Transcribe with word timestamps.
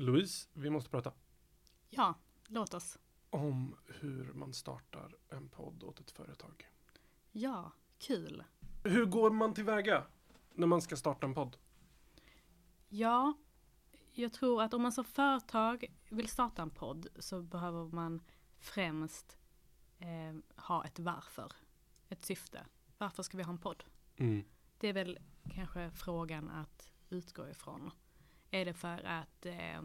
Louise, 0.00 0.48
vi 0.52 0.70
måste 0.70 0.90
prata 0.90 1.12
Ja, 1.88 2.14
låt 2.46 2.74
oss. 2.74 2.98
om 3.30 3.76
hur 3.86 4.32
man 4.32 4.52
startar 4.52 5.16
en 5.28 5.48
podd 5.48 5.82
åt 5.82 6.00
ett 6.00 6.10
företag. 6.10 6.68
Ja, 7.32 7.72
kul. 7.98 8.44
Hur 8.84 9.04
går 9.06 9.30
man 9.30 9.54
tillväga 9.54 10.06
när 10.54 10.66
man 10.66 10.82
ska 10.82 10.96
starta 10.96 11.26
en 11.26 11.34
podd? 11.34 11.56
Ja, 12.88 13.34
jag 14.12 14.32
tror 14.32 14.62
att 14.62 14.74
om 14.74 14.82
man 14.82 14.92
som 14.92 15.04
företag 15.04 15.84
vill 16.08 16.28
starta 16.28 16.62
en 16.62 16.70
podd 16.70 17.06
så 17.18 17.42
behöver 17.42 17.84
man 17.84 18.22
främst 18.58 19.38
eh, 19.98 20.62
ha 20.64 20.84
ett 20.84 20.98
varför. 20.98 21.52
Ett 22.08 22.24
syfte. 22.24 22.66
Varför 22.98 23.22
ska 23.22 23.36
vi 23.36 23.42
ha 23.42 23.52
en 23.52 23.58
podd? 23.58 23.84
Mm. 24.16 24.44
Det 24.78 24.88
är 24.88 24.92
väl 24.92 25.18
kanske 25.54 25.90
frågan 25.90 26.50
att 26.50 26.92
utgå 27.08 27.48
ifrån. 27.48 27.90
Är 28.50 28.64
det 28.64 28.74
för 28.74 29.06
att 29.06 29.46
eh, 29.46 29.82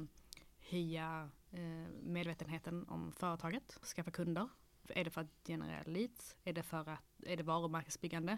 höja 0.70 1.30
eh, 1.52 1.88
medvetenheten 2.04 2.86
om 2.88 3.12
företaget, 3.12 3.80
skaffa 3.96 4.12
kunder? 4.12 4.50
Är 4.90 5.04
det 5.04 5.10
för 5.10 5.22
att 5.22 5.48
generera 5.48 5.84
leads? 5.86 6.38
Är 6.44 6.54
det 6.54 6.64
för 6.64 6.90
att, 6.90 7.24
är 7.26 7.38
det 7.38 7.44
varumärkesbyggande? 7.44 8.38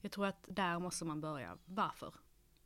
Jag 0.00 0.12
tror 0.12 0.26
att 0.26 0.44
där 0.48 0.78
måste 0.78 1.04
man 1.04 1.20
börja. 1.20 1.58
Varför? 1.64 2.14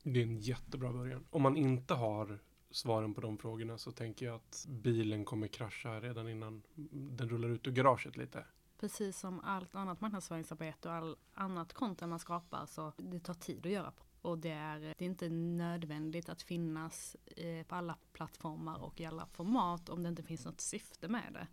Det 0.02 0.20
är 0.20 0.24
en 0.24 0.38
jättebra 0.38 0.92
början. 0.92 1.26
Om 1.30 1.42
man 1.42 1.56
inte 1.56 1.94
har 1.94 2.38
svaren 2.70 3.14
på 3.14 3.20
de 3.20 3.38
frågorna 3.38 3.78
så 3.78 3.92
tänker 3.92 4.26
jag 4.26 4.34
att 4.34 4.66
bilen 4.68 5.24
kommer 5.24 5.46
krascha 5.46 6.00
redan 6.00 6.28
innan 6.28 6.62
den 6.92 7.28
rullar 7.28 7.48
ut 7.48 7.66
ur 7.66 7.72
garaget 7.72 8.16
lite. 8.16 8.44
Precis 8.78 9.18
som 9.18 9.41
allt 9.41 9.74
annat 9.74 10.00
marknadsföringsarbete 10.00 10.89
och 10.89 10.94
all 10.94 11.16
annat 11.34 11.72
content 11.72 12.11
man 12.11 12.19
skapar 12.19 12.66
så 12.66 12.92
det 12.97 13.20
tar 13.20 13.34
tid 13.34 13.66
att 13.66 13.72
göra. 13.72 13.92
Och 14.22 14.39
det 14.39 14.50
är, 14.50 14.80
det 14.80 15.00
är 15.00 15.02
inte 15.02 15.28
nödvändigt 15.28 16.28
att 16.28 16.42
finnas 16.42 17.17
eh, 17.36 17.67
på 17.67 17.75
alla 17.75 17.97
plattformar 18.12 18.78
och 18.78 19.00
i 19.00 19.05
alla 19.06 19.27
format 19.27 19.89
om 19.89 20.02
det 20.02 20.08
inte 20.08 20.22
finns 20.22 20.44
något 20.44 20.61
syfte 20.61 21.08
med 21.08 21.33
det. 21.33 21.47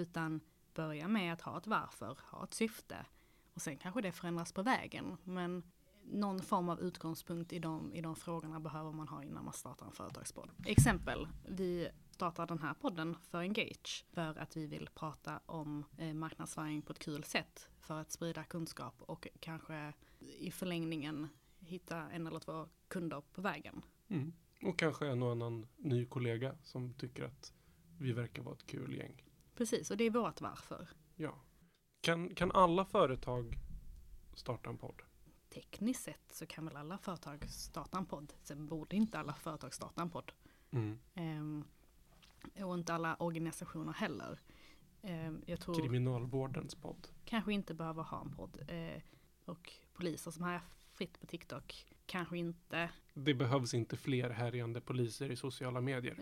Utan 0.00 0.40
börja 0.74 1.08
med 1.08 1.32
att 1.32 1.40
ha 1.40 1.58
ett 1.58 1.66
varför, 1.66 2.18
ha 2.30 2.44
ett 2.44 2.54
syfte. 2.54 3.06
Och 3.54 3.62
sen 3.62 3.76
kanske 3.76 4.00
det 4.00 4.12
förändras 4.12 4.52
på 4.52 4.62
vägen. 4.62 5.16
Men 5.24 5.62
någon 6.02 6.42
form 6.42 6.68
av 6.68 6.80
utgångspunkt 6.80 7.52
i 7.52 7.58
de, 7.58 7.94
i 7.94 8.00
de 8.00 8.16
frågorna 8.16 8.60
behöver 8.60 8.92
man 8.92 9.08
ha 9.08 9.22
innan 9.22 9.44
man 9.44 9.54
startar 9.54 9.86
en 9.86 9.92
företagspodd. 9.92 10.50
Exempel, 10.66 11.28
vi 11.48 11.88
startar 12.18 12.46
den 12.46 12.58
här 12.58 12.74
podden 12.74 13.16
för 13.30 13.38
Engage 13.38 14.04
för 14.12 14.38
att 14.38 14.56
vi 14.56 14.66
vill 14.66 14.88
prata 14.94 15.40
om 15.46 15.84
eh, 15.98 16.14
marknadsföring 16.14 16.82
på 16.82 16.92
ett 16.92 16.98
kul 16.98 17.24
sätt 17.24 17.68
för 17.80 18.00
att 18.00 18.12
sprida 18.12 18.44
kunskap 18.44 18.94
och 19.02 19.28
kanske 19.40 19.92
i 20.18 20.50
förlängningen 20.50 21.28
hitta 21.58 22.10
en 22.10 22.26
eller 22.26 22.40
två 22.40 22.68
kunder 22.88 23.22
på 23.32 23.40
vägen. 23.40 23.82
Mm. 24.08 24.32
Och 24.62 24.78
kanske 24.78 25.08
en 25.08 25.22
och 25.22 25.32
annan 25.32 25.66
ny 25.76 26.06
kollega 26.06 26.54
som 26.62 26.94
tycker 26.94 27.24
att 27.24 27.52
vi 27.98 28.12
verkar 28.12 28.42
vara 28.42 28.54
ett 28.54 28.66
kul 28.66 28.96
gäng. 28.96 29.24
Precis, 29.54 29.90
och 29.90 29.96
det 29.96 30.04
är 30.04 30.10
vårt 30.10 30.40
varför. 30.40 30.88
Ja. 31.16 31.34
Kan, 32.00 32.34
kan 32.34 32.52
alla 32.52 32.84
företag 32.84 33.58
starta 34.34 34.70
en 34.70 34.78
podd? 34.78 35.02
Tekniskt 35.48 36.02
sett 36.02 36.32
så 36.32 36.46
kan 36.46 36.64
väl 36.64 36.76
alla 36.76 36.98
företag 36.98 37.50
starta 37.50 37.98
en 37.98 38.06
podd. 38.06 38.32
Sen 38.42 38.66
borde 38.66 38.96
inte 38.96 39.18
alla 39.18 39.34
företag 39.34 39.74
starta 39.74 40.02
en 40.02 40.10
podd. 40.10 40.32
Mm. 40.70 40.98
Ehm, 41.14 41.64
och 42.64 42.74
inte 42.74 42.94
alla 42.94 43.16
organisationer 43.16 43.92
heller. 43.92 44.38
Ehm, 45.02 45.42
jag 45.46 45.60
tror 45.60 45.74
Kriminalvårdens 45.74 46.74
podd. 46.74 47.08
kanske 47.24 47.52
inte 47.52 47.74
behöver 47.74 48.02
ha 48.02 48.20
en 48.20 48.30
podd. 48.36 48.58
Eh, 48.68 49.02
och 49.44 49.72
poliser 49.92 50.30
som 50.30 50.44
är 50.44 50.60
fritt 50.92 51.20
på 51.20 51.26
TikTok 51.26 51.86
kanske 52.06 52.38
inte, 52.38 52.90
Det 53.14 53.34
behövs 53.34 53.74
inte 53.74 53.96
fler 53.96 54.30
härjande 54.30 54.80
poliser 54.80 55.30
i 55.30 55.36
sociala 55.36 55.80
medier. 55.80 56.18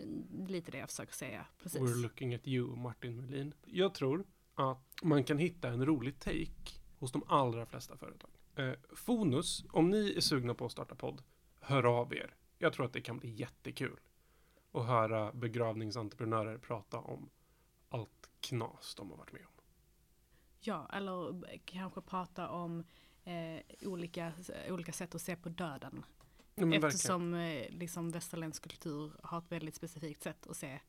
lite 0.49 0.71
det 0.71 0.79
jag 0.79 0.89
försöker 0.91 1.13
säga. 1.15 1.47
Precis. 1.63 1.81
We're 1.81 2.03
looking 2.03 2.35
at 2.35 2.49
you, 2.49 2.77
Martin 2.77 3.17
Melin. 3.17 3.55
Jag 3.67 3.95
tror 3.95 4.25
att 4.55 4.95
man 5.03 5.25
kan 5.25 5.39
hitta 5.39 5.69
en 5.69 5.87
rolig 5.87 6.19
take 6.19 6.81
hos 6.99 7.13
de 7.13 7.23
allra 7.29 7.67
flesta 7.67 7.97
företag. 7.97 8.31
Eh, 8.57 8.73
Fonus, 8.93 9.65
om 9.73 9.91
ni 9.91 10.15
är 10.17 10.21
sugna 10.21 10.55
på 10.55 10.67
att 10.67 10.73
starta 10.73 10.95
podd, 10.95 11.23
hör 11.61 11.85
av 12.01 12.15
er. 12.15 12.35
Jag 12.59 12.73
tror 12.73 12.87
att 12.87 12.93
det 12.93 13.01
kan 13.01 13.19
bli 13.19 13.31
jättekul 13.31 14.01
att 14.73 14.87
höra 14.87 15.33
begravningsentreprenörer 15.33 16.59
prata 16.59 16.99
om 16.99 17.31
allt 17.89 18.31
knas 18.41 18.95
de 18.95 19.11
har 19.11 19.17
varit 19.17 19.33
med 19.33 19.43
om. 19.47 19.53
Ja, 20.61 20.89
eller 20.93 21.45
kanske 21.65 22.01
prata 22.01 22.49
om 22.49 22.85
eh, 23.25 23.89
olika, 23.89 24.33
olika 24.69 24.93
sätt 24.93 25.15
att 25.15 25.23
se 25.23 25.37
på 25.37 25.49
döden. 25.49 26.05
Ja. 26.55 26.75
Eftersom 26.75 27.35
eh, 27.35 27.71
liksom 27.71 28.11
västerländsk 28.11 28.63
kultur 28.63 29.13
har 29.23 29.39
ett 29.39 29.53
väldigt 29.53 29.75
specifikt 29.75 30.23
sätt 30.23 30.47
att 30.47 30.57
se 30.57 30.81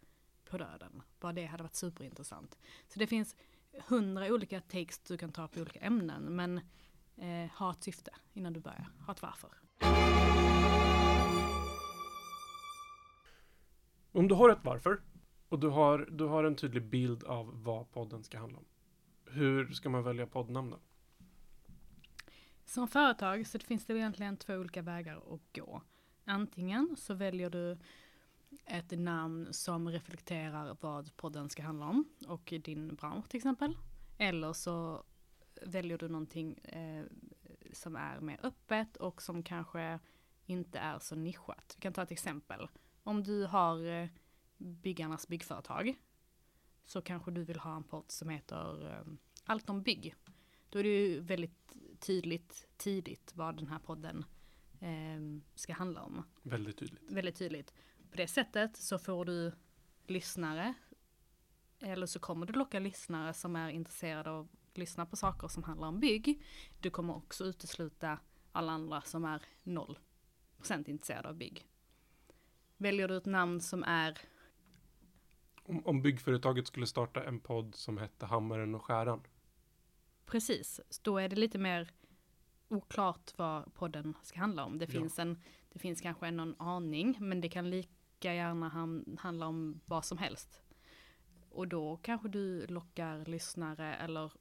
på 0.46 0.58
döden. 0.58 1.02
Bara 1.20 1.34
det 1.34 1.46
hade 1.46 1.64
varit 1.64 1.76
superintressant. 1.76 2.58
Så 2.88 3.00
det 3.00 3.08
finns 3.08 3.36
hundra 3.88 4.26
olika 4.26 4.62
takes 4.62 5.00
du 5.00 5.18
kan 5.18 5.32
ta 5.32 5.48
på 5.48 5.60
olika 5.60 5.80
ämnen. 5.80 6.24
Men 6.24 6.58
eh, 7.16 7.52
ha 7.58 7.72
ett 7.72 7.84
syfte 7.84 8.12
innan 8.34 8.54
du 8.54 8.60
börjar. 8.60 8.88
Ha 9.06 9.14
ett 9.14 9.22
varför. 9.22 9.52
Om 14.18 14.28
du 14.28 14.36
har 14.36 14.50
ett 14.50 14.64
varför 14.64 15.02
och 15.50 15.60
du 15.60 15.68
har, 15.68 16.08
du 16.12 16.24
har 16.26 16.44
en 16.44 16.56
tydlig 16.56 16.84
bild 16.84 17.24
av 17.24 17.64
vad 17.64 17.92
podden 17.92 18.24
ska 18.24 18.40
handla 18.40 18.58
om. 18.58 18.66
Hur 19.26 19.72
ska 19.72 19.90
man 19.90 20.04
välja 20.04 20.28
poddnamn 20.28 20.70
då? 20.70 20.80
Som 22.66 22.88
företag 22.88 23.48
så 23.48 23.60
finns 23.60 23.86
det 23.86 23.94
egentligen 23.94 24.38
två 24.38 24.54
olika 24.54 24.82
vägar 24.82 25.16
att 25.16 25.42
gå. 25.56 25.82
Antingen 26.26 26.96
så 26.98 27.14
väljer 27.14 27.50
du 27.50 27.78
ett 28.66 28.92
namn 28.92 29.48
som 29.52 29.90
reflekterar 29.90 30.78
vad 30.82 31.18
podden 31.18 31.50
ska 31.50 31.64
handla 31.64 31.86
om 31.86 32.06
och 32.28 32.54
din 32.64 32.96
bransch 32.96 33.30
till 33.30 33.38
exempel. 33.38 33.78
Eller 34.18 34.54
så 34.54 35.04
väljer 35.62 35.98
du 35.98 36.08
någonting 36.08 36.54
eh, 36.54 37.06
som 37.74 37.96
är 37.96 38.20
mer 38.20 38.40
öppet 38.44 38.98
och 38.98 39.22
som 39.22 39.44
kanske 39.44 40.00
inte 40.46 40.80
är 40.80 41.00
så 41.00 41.16
nischat. 41.16 41.74
Vi 41.78 41.82
kan 41.82 41.94
ta 41.94 42.04
ett 42.04 42.12
exempel. 42.12 42.68
Om 43.08 43.24
du 43.24 43.46
har 43.46 43.86
eh, 43.86 44.10
byggarnas 44.58 45.28
byggföretag 45.28 45.96
så 46.86 47.02
kanske 47.02 47.32
du 47.32 47.44
vill 47.44 47.60
ha 47.60 47.76
en 47.76 47.84
podd 47.84 48.12
som 48.12 48.30
heter 48.30 48.92
eh, 48.92 49.14
Allt 49.44 49.70
om 49.70 49.84
bygg. 49.84 50.16
Då 50.70 50.80
är 50.80 50.84
det 50.84 50.90
ju 50.90 51.20
väldigt 51.20 51.78
tydligt 52.00 52.68
tidigt 52.78 53.32
vad 53.36 53.58
den 53.58 53.68
här 53.68 53.80
podden 53.80 54.26
eh, 54.80 55.42
ska 55.56 55.74
handla 55.74 56.04
om. 56.04 56.24
Väldigt 56.42 56.78
tydligt. 56.78 57.12
Väldigt 57.12 57.36
tydligt. 57.36 57.74
På 58.12 58.18
det 58.18 58.28
sättet 58.28 58.78
så 58.78 59.00
får 59.00 59.26
du 59.26 59.52
lyssnare 60.08 60.74
eller 61.80 62.06
så 62.06 62.20
kommer 62.20 62.46
du 62.46 62.54
locka 62.54 62.80
lyssnare 62.80 63.34
som 63.34 63.56
är 63.56 63.70
intresserade 63.70 64.30
av 64.30 64.48
att 64.72 64.78
lyssna 64.78 65.06
på 65.06 65.16
saker 65.16 65.48
som 65.48 65.64
handlar 65.64 65.88
om 65.88 66.00
bygg. 66.00 66.44
Du 66.80 66.90
kommer 66.90 67.16
också 67.16 67.46
utesluta 67.46 68.20
alla 68.52 68.72
andra 68.72 69.02
som 69.02 69.26
är 69.26 69.42
0% 69.64 70.90
intresserade 70.90 71.30
av 71.30 71.36
bygg. 71.36 71.68
Väljer 72.78 73.08
du 73.08 73.18
ett 73.18 73.26
namn 73.26 73.62
som 73.62 73.84
är 73.84 74.18
Om, 75.64 75.86
om 75.86 76.02
byggföretaget 76.02 76.68
skulle 76.68 76.88
starta 76.88 77.24
en 77.24 77.40
podd 77.40 77.76
som 77.76 77.98
hette 77.98 78.26
Hammaren 78.26 78.76
och 78.76 78.84
Skäran. 78.86 79.22
Precis, 80.26 80.82
då 81.04 81.18
är 81.18 81.30
det 81.30 81.36
lite 81.36 81.58
mer 81.58 81.92
oklart 82.68 83.34
vad 83.38 83.74
podden 83.74 84.14
ska 84.24 84.40
handla 84.40 84.66
om. 84.66 84.78
Det 84.78 84.86
Ja. 84.94 85.00
finns, 85.00 85.20
en, 85.20 85.42
det 85.74 85.80
finns 85.80 86.02
kanske 86.02 86.32
någon 86.32 86.56
aning, 86.62 87.18
men 87.20 87.42
det 87.42 87.50
kan 87.50 87.70
lika 87.70 88.34
gärna 88.34 88.70
ham- 88.70 89.18
handla 89.20 89.48
om 89.48 89.80
vad 89.86 90.06
som 90.06 90.18
helst. 90.18 90.62
Och 91.50 91.68
då 91.68 91.98
kanske 91.98 92.28
du 92.28 92.68
lockar 92.68 93.26
lyssnare 93.26 93.96
eller 93.96 94.32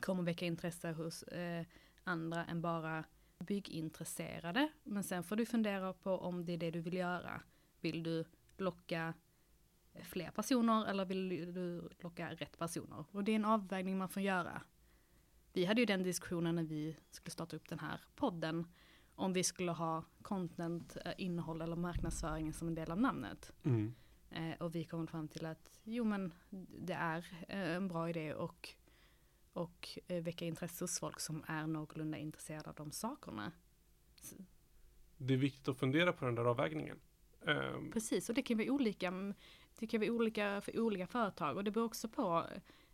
kommer 0.00 0.22
väcka 0.22 0.46
intresse 0.46 0.92
hos 0.92 1.22
eh, 1.22 1.66
andra 2.04 2.44
än 2.46 2.62
bara 2.62 3.04
byggintresserade. 3.38 4.68
Men 4.84 5.04
sen 5.04 5.22
får 5.24 5.36
du 5.36 5.46
fundera 5.46 5.92
på 5.92 6.10
om 6.18 6.44
det 6.44 6.52
är 6.52 6.58
det 6.58 6.70
du 6.70 6.80
vill 6.80 6.94
göra. 6.94 7.40
Vill 7.80 8.02
du 8.02 8.24
locka 8.56 9.14
fler 10.02 10.30
personer 10.30 10.86
eller 10.86 11.04
vill 11.04 11.28
du 11.54 11.88
locka 12.00 12.34
rätt 12.34 12.58
personer? 12.58 13.04
Och 13.10 13.24
det 13.24 13.32
är 13.32 13.36
en 13.36 13.44
avvägning 13.44 13.98
man 13.98 14.08
får 14.08 14.22
göra. 14.22 14.62
Vi 15.52 15.64
hade 15.64 15.80
ju 15.80 15.86
den 15.86 16.02
diskussionen 16.02 16.54
när 16.54 16.62
vi 16.62 16.96
skulle 17.10 17.32
starta 17.32 17.56
upp 17.56 17.68
den 17.68 17.78
här 17.78 18.00
podden. 18.14 18.66
Om 19.14 19.32
vi 19.32 19.44
skulle 19.44 19.72
ha 19.72 20.04
content, 20.22 20.96
eh, 21.04 21.12
innehåll 21.18 21.60
eller 21.60 21.76
marknadsföring 21.76 22.52
som 22.52 22.68
en 22.68 22.74
del 22.74 22.90
av 22.90 23.00
namnet. 23.00 23.52
Mm. 23.62 23.94
Eh, 24.30 24.54
och 24.60 24.74
vi 24.74 24.84
kom 24.84 25.06
fram 25.06 25.28
till 25.28 25.46
att 25.46 25.80
jo 25.84 26.04
men 26.04 26.32
det 26.80 26.92
är 26.92 27.26
eh, 27.48 27.76
en 27.76 27.88
bra 27.88 28.10
idé 28.10 28.34
och, 28.34 28.68
och 29.52 29.98
eh, 30.06 30.22
väcka 30.22 30.44
intresse 30.44 30.84
hos 30.84 30.98
folk 30.98 31.20
som 31.20 31.44
är 31.46 31.66
någorlunda 31.66 32.18
intresserade 32.18 32.68
av 32.68 32.74
de 32.74 32.90
sakerna. 32.92 33.52
Det 35.16 35.34
är 35.34 35.38
viktigt 35.38 35.68
att 35.68 35.78
fundera 35.78 36.12
på 36.12 36.24
den 36.24 36.34
där 36.34 36.44
avvägningen. 36.44 36.98
Ehm, 37.48 37.90
Precis, 37.90 38.28
och 38.28 38.34
det 38.34 38.42
kan 38.42 38.56
vara 38.58 38.70
olika, 38.70 39.08
mm, 39.08 39.34
det 39.78 39.86
kan 39.86 40.00
vara 40.00 40.10
olika 40.10 40.60
för 40.60 40.80
olika 40.80 41.06
företag 41.06 41.56
och 41.56 41.64
det 41.64 41.70
beror 41.70 41.86
också 41.86 42.08
på 42.08 42.46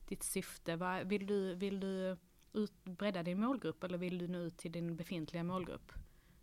ditt 0.09 0.23
syfte. 0.23 1.03
Vill 1.05 1.27
du, 1.27 1.55
vill 1.55 1.81
du 1.81 2.17
ut, 2.53 2.85
bredda 2.85 3.23
din 3.23 3.41
målgrupp 3.41 3.85
eller 3.85 3.99
vill 3.99 4.19
du 4.19 4.29
nå 4.29 4.39
ut 4.39 4.57
till 4.57 4.73
din 4.73 4.97
befintliga 4.97 5.45
målgrupp? 5.45 5.93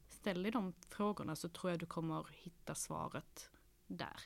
Ställ 0.09 0.43
dig 0.43 0.51
de 0.51 0.73
frågorna 0.89 1.35
så 1.35 1.49
tror 1.49 1.71
jag 1.71 1.79
du 1.79 1.85
kommer 1.85 2.27
hitta 2.31 2.75
svaret 2.75 3.51
där. 3.87 4.19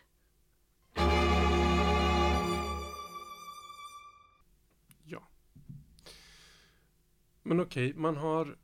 Ja. 5.04 5.28
Men 7.44 7.60
okej, 7.60 7.94
man 7.94 8.18
har... 8.18 8.58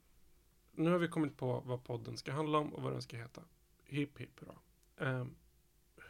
Nu 0.72 0.90
har 0.90 0.98
vi 0.98 1.08
kommit 1.08 1.38
på 1.38 1.60
vad 1.66 1.84
podden 1.84 2.18
ska 2.18 2.32
handla 2.32 2.58
om 2.58 2.74
och 2.74 2.84
vad 2.84 2.94
den 2.94 3.02
ska 3.02 3.18
heta. 3.18 3.42
Hipp 3.84 4.20
hipp 4.20 4.40
hurra. 4.40 4.56
Ehm, 5.02 5.36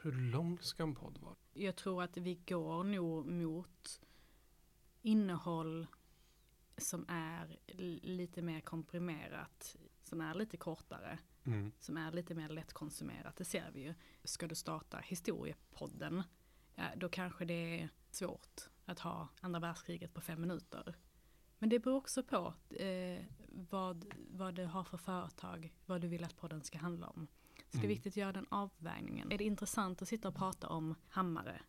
hur 0.02 0.12
lång 0.12 0.60
ska 0.60 0.84
en 0.84 0.96
podd 0.96 1.18
vara? 1.18 1.36
Jag 1.54 1.76
tror 1.76 2.04
att 2.04 2.18
vi 2.18 2.36
går 2.36 2.84
nog 2.84 3.26
mot 3.26 4.02
innehåll 5.02 5.88
som 6.78 7.06
är 7.08 7.60
lite 8.02 8.42
mer 8.42 8.62
komprimerat, 8.62 9.76
som 10.04 10.22
är 10.22 10.34
lite 10.34 10.58
kortare, 10.58 11.20
som 11.80 11.98
är 11.98 12.12
lite 12.12 12.36
mer 12.36 12.50
lättkonsumerat. 12.50 13.36
Det 13.36 13.46
ser 13.46 13.72
vi 13.74 13.82
ju. 13.82 13.94
Ska 14.24 14.48
du 14.48 14.56
starta 14.56 14.98
historiepodden, 14.98 16.24
då 16.96 17.10
kanske 17.10 17.46
det 17.46 17.82
är 17.82 17.90
svårt 18.12 18.70
att 18.86 19.00
ha 19.00 19.28
andra 19.42 19.60
världskriget 19.60 20.14
på 20.14 20.22
fem 20.22 20.42
minuter. 20.42 20.96
Men 21.60 21.70
det 21.70 21.80
beror 21.80 21.98
också 21.98 22.24
på 22.24 22.54
eh, 22.70 23.26
vad, 23.48 24.06
vad 24.30 24.56
du 24.56 24.66
har 24.66 24.84
för 24.84 24.98
företag, 24.98 25.74
vad 25.86 26.02
du 26.02 26.08
vill 26.08 26.24
att 26.24 26.38
podden 26.38 26.64
ska 26.64 26.78
handla 26.78 27.08
om. 27.08 27.28
Så 27.72 27.78
det 27.78 27.82
är 27.82 27.86
Mm. 27.86 27.90
viktigt 27.90 28.14
att 28.14 28.18
göra 28.18 28.32
den 28.32 28.46
avvägningen. 28.50 29.32
Är 29.32 29.38
det 29.38 29.44
intressant 29.44 30.02
att 30.02 30.08
sitta 30.08 30.28
och 30.28 30.36
prata 30.36 30.68
om 30.68 30.96
hammare 31.10 31.62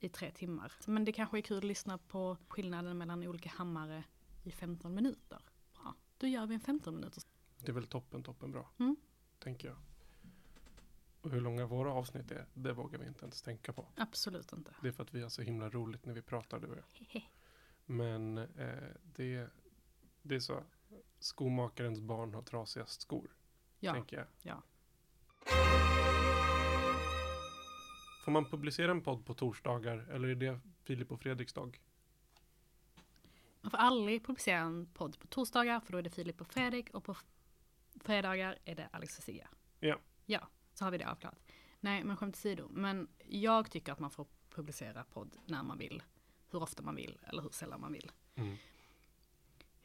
i 0.00 0.08
tre 0.08 0.30
timmar? 0.30 0.72
Men 0.86 1.04
det 1.04 1.12
kanske 1.12 1.38
är 1.38 1.42
kul 1.42 1.58
att 1.58 1.64
lyssna 1.64 1.98
på 1.98 2.36
skillnaden 2.48 2.98
mellan 2.98 3.22
olika 3.26 3.48
hammare 3.50 4.04
i 4.44 4.50
15 4.50 4.94
minuter. 4.94 5.40
Bra, 5.74 5.94
då 6.18 6.26
gör 6.26 6.46
vi 6.46 6.54
en 6.54 6.60
15 6.60 6.94
minuters. 6.94 7.26
Det 7.58 7.68
är 7.68 7.72
väl 7.74 7.86
toppen, 7.86 8.22
toppen 8.22 8.52
bra. 8.52 8.70
Mm. 8.78 8.96
Tänker 9.38 9.68
jag. 9.68 9.76
Och 11.20 11.30
hur 11.30 11.40
långa 11.40 11.66
våra 11.66 11.92
avsnitt 11.92 12.30
är, 12.30 12.46
det 12.54 12.72
vågar 12.72 12.98
vi 12.98 13.06
inte 13.06 13.22
ens 13.24 13.42
tänka 13.42 13.72
på. 13.72 13.86
Absolut 13.96 14.52
inte. 14.52 14.74
Det 14.82 14.88
är 14.88 14.92
för 14.92 15.02
att 15.02 15.14
vi 15.14 15.22
har 15.22 15.28
så 15.28 15.42
himla 15.42 15.68
roligt 15.70 16.04
när 16.06 16.14
vi 16.14 16.22
pratar, 16.22 16.60
du 16.60 16.66
och 16.66 16.76
jag. 16.76 17.22
Men 17.86 18.38
eh, 18.38 18.82
det, 19.02 19.50
det 20.22 20.34
är 20.34 20.40
så. 20.40 20.62
Skomakarens 21.18 22.00
barn 22.00 22.34
har 22.34 22.42
trasigast 22.42 23.00
skor, 23.00 23.36
Ja, 23.80 23.92
tänker 23.92 24.16
jag. 24.16 24.26
ja. 24.42 24.62
Får 28.24 28.32
man 28.32 28.44
publicera 28.44 28.90
en 28.90 29.00
podd 29.00 29.26
på 29.26 29.34
torsdagar 29.34 30.06
eller 30.10 30.28
är 30.28 30.34
det 30.34 30.60
Filip 30.84 31.12
och 31.12 31.20
Fredriks 31.20 31.52
dag? 31.52 31.80
Man 33.60 33.70
får 33.70 33.78
aldrig 33.78 34.26
publicera 34.26 34.58
en 34.58 34.86
podd 34.86 35.18
på 35.18 35.26
torsdagar 35.26 35.80
för 35.80 35.92
då 35.92 35.98
är 35.98 36.02
det 36.02 36.10
Filip 36.10 36.40
och 36.40 36.52
Fredrik 36.52 36.90
och 36.90 37.04
på 37.04 37.16
fredagar 38.00 38.58
är 38.64 38.74
det 38.74 38.88
Alex 38.92 39.18
och 39.18 39.24
Sigge. 39.24 39.48
Ja. 39.80 39.98
Ja, 40.26 40.48
så 40.74 40.84
har 40.84 40.90
vi 40.90 40.98
det 40.98 41.10
avklarat. 41.10 41.44
Nej, 41.80 42.04
men 42.04 42.16
skämt 42.16 42.36
åsido. 42.36 42.68
Men 42.70 43.08
jag 43.28 43.70
tycker 43.70 43.92
att 43.92 43.98
man 43.98 44.10
får 44.10 44.26
publicera 44.50 45.04
podd 45.04 45.36
när 45.46 45.62
man 45.62 45.78
vill. 45.78 46.02
Hur 46.50 46.62
ofta 46.62 46.82
man 46.82 46.94
vill 46.96 47.18
eller 47.22 47.42
hur 47.42 47.50
sällan 47.50 47.80
man 47.80 47.92
vill. 47.92 48.10
Mm. 48.34 48.56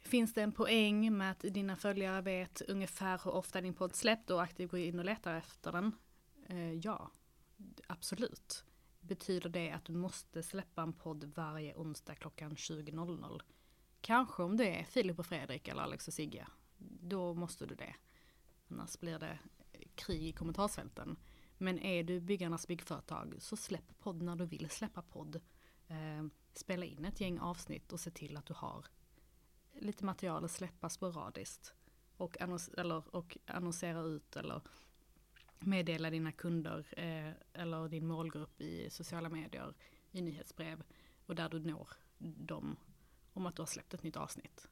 Finns 0.04 0.34
det 0.34 0.42
en 0.42 0.52
poäng 0.52 1.18
med 1.18 1.32
att 1.32 1.40
dina 1.40 1.76
följare 1.76 2.22
vet 2.22 2.62
ungefär 2.62 3.22
hur 3.24 3.32
ofta 3.32 3.62
din 3.62 3.74
podd 3.74 3.96
släppt 3.96 4.30
och 4.30 4.42
aktivt 4.42 4.72
går 4.72 4.80
in 4.80 5.00
och 5.00 5.06
letar 5.06 5.36
efter 5.36 5.72
den? 5.72 5.96
Eh, 6.48 6.74
ja, 6.74 7.12
absolut. 7.88 8.66
Betyder 9.00 9.50
det 9.50 9.72
att 9.72 9.86
du 9.86 9.94
måste 9.94 10.44
släppa 10.44 10.82
en 10.82 10.94
podd 10.94 11.24
varje 11.36 11.76
onsdag 11.76 12.16
klockan 12.16 12.56
20.00? 12.56 13.42
Kanske 14.02 14.44
om 14.44 14.58
det 14.58 14.80
är 14.80 14.84
Filip 14.84 15.20
och 15.20 15.26
Fredrik 15.26 15.68
eller 15.68 15.82
Alex 15.82 16.08
och 16.08 16.14
Sigge. 16.14 16.48
Då 17.02 17.34
måste 17.34 17.66
du 17.66 17.76
det. 17.76 17.96
Annars 18.68 19.00
blir 19.00 19.20
det 19.20 19.40
krig 19.96 20.24
i 20.24 20.32
kommentarsfälten. 20.32 21.18
Men 21.58 21.80
är 21.80 22.04
du 22.04 22.20
byggarnas 22.20 22.68
byggföretag 22.68 23.36
så 23.40 23.58
släpp 23.58 24.00
podd 24.00 24.22
när 24.22 24.36
du 24.36 24.46
vill 24.46 24.70
släppa 24.70 25.02
podd. 25.02 25.36
Eh, 25.88 26.26
spela 26.54 26.86
in 26.86 27.06
ett 27.06 27.22
gäng 27.22 27.40
avsnitt 27.40 27.94
och 27.94 28.00
se 28.00 28.12
till 28.12 28.38
att 28.38 28.46
du 28.46 28.54
har 28.54 28.86
lite 29.74 30.06
material 30.06 30.46
att 30.46 30.52
släppa 30.52 30.90
sporadiskt. 30.90 31.74
Och, 32.18 32.38
annons- 32.38 32.80
eller, 32.80 33.16
och 33.16 33.38
annonsera 33.46 34.02
ut 34.02 34.36
eller 34.36 34.62
meddela 35.60 36.10
dina 36.10 36.32
kunder 36.32 36.86
eh, 36.98 37.32
eller 37.54 37.90
din 37.90 38.08
målgrupp 38.08 38.62
i 38.62 38.90
sociala 38.90 39.30
medier, 39.30 39.74
i 40.12 40.22
nyhetsbrev 40.22 40.84
och 41.26 41.36
där 41.36 41.50
du 41.50 41.60
når 41.60 41.90
dem 42.18 42.76
om 43.34 43.46
att 43.46 43.56
du 43.56 43.62
har 43.62 43.68
släppt 43.68 43.94
ett 43.94 44.04
nytt 44.04 44.18
avsnitt. 44.18 44.68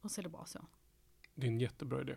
Och 0.00 0.10
så 0.10 0.20
är 0.20 0.22
det 0.22 0.28
bra 0.28 0.44
så. 0.46 0.66
Det 1.34 1.46
är 1.46 1.50
en 1.50 1.60
jättebra 1.60 2.00
idé. 2.00 2.16